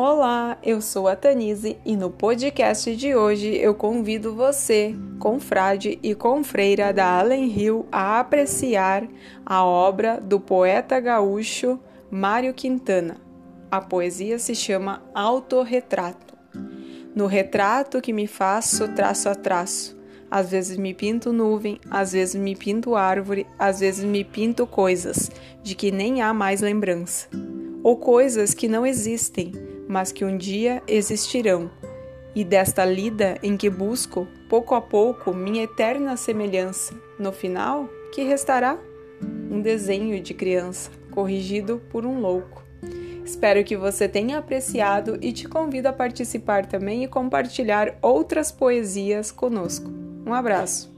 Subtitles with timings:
[0.00, 6.14] Olá, eu sou a Tanise e no podcast de hoje eu convido você, confrade e
[6.14, 9.08] confreira da Allen Hill, a apreciar
[9.44, 13.16] a obra do poeta gaúcho Mário Quintana.
[13.72, 16.38] A poesia se chama Autorretrato.
[17.12, 19.98] No retrato que me faço traço a traço,
[20.30, 25.28] às vezes me pinto nuvem, às vezes me pinto árvore, às vezes me pinto coisas
[25.60, 27.26] de que nem há mais lembrança,
[27.82, 31.70] ou coisas que não existem mas que um dia existirão,
[32.34, 38.22] e desta lida em que busco, pouco a pouco, minha eterna semelhança, no final, que
[38.22, 38.78] restará?
[39.50, 42.62] Um desenho de criança, corrigido por um louco.
[43.24, 49.30] Espero que você tenha apreciado e te convido a participar também e compartilhar outras poesias
[49.30, 49.90] conosco.
[50.26, 50.97] Um abraço!